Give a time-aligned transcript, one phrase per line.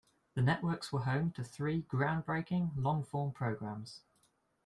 [0.33, 4.01] The networks were home to three groundbreaking long-form programs.